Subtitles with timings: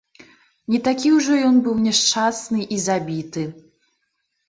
[0.75, 3.49] Не такі ўжо ён быў няшчасны і забіты!